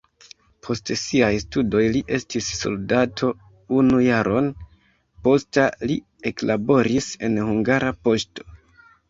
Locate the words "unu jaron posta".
3.81-5.67